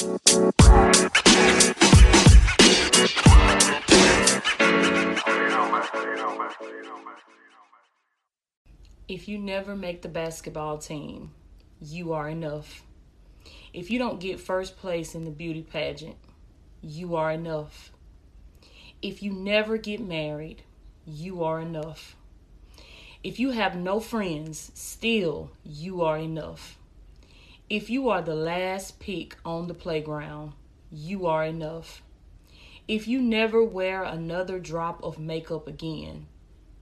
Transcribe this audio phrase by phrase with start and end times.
[0.00, 0.06] If
[9.26, 11.32] you never make the basketball team,
[11.80, 12.84] you are enough.
[13.72, 16.14] If you don't get first place in the beauty pageant,
[16.80, 17.90] you are enough.
[19.02, 20.62] If you never get married,
[21.04, 22.14] you are enough.
[23.24, 26.77] If you have no friends, still you are enough.
[27.70, 30.54] If you are the last pick on the playground,
[30.90, 32.00] you are enough.
[32.88, 36.28] If you never wear another drop of makeup again,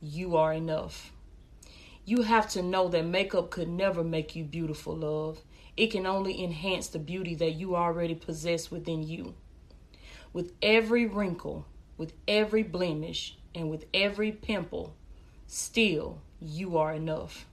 [0.00, 1.10] you are enough.
[2.04, 5.40] You have to know that makeup could never make you beautiful, love.
[5.76, 9.34] It can only enhance the beauty that you already possess within you.
[10.32, 14.94] With every wrinkle, with every blemish, and with every pimple,
[15.48, 17.44] still you are enough.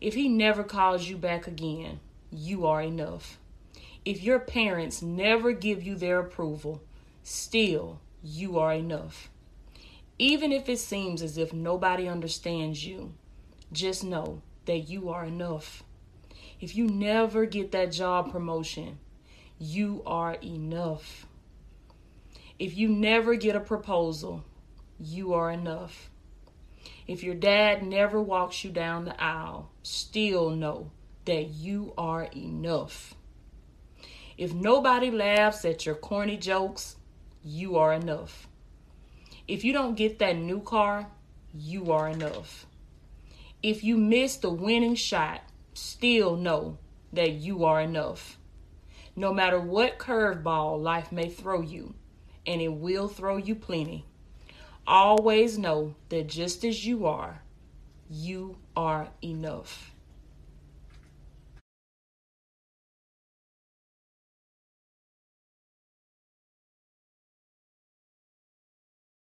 [0.00, 2.00] If he never calls you back again,
[2.30, 3.38] you are enough.
[4.04, 6.82] If your parents never give you their approval,
[7.22, 9.28] still you are enough.
[10.18, 13.14] Even if it seems as if nobody understands you,
[13.72, 15.82] just know that you are enough.
[16.60, 18.98] If you never get that job promotion,
[19.58, 21.26] you are enough.
[22.58, 24.44] If you never get a proposal,
[24.98, 26.10] you are enough.
[27.06, 30.90] If your dad never walks you down the aisle, still know
[31.28, 33.14] that you are enough.
[34.38, 36.96] If nobody laughs at your corny jokes,
[37.44, 38.48] you are enough.
[39.46, 41.06] If you don't get that new car,
[41.54, 42.64] you are enough.
[43.62, 45.42] If you miss the winning shot,
[45.74, 46.78] still know
[47.12, 48.38] that you are enough.
[49.14, 51.92] No matter what curveball life may throw you,
[52.46, 54.06] and it will throw you plenty,
[54.86, 57.42] always know that just as you are,
[58.08, 59.92] you are enough.